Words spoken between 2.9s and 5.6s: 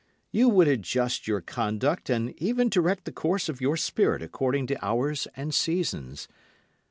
the course of your spirit according to hours and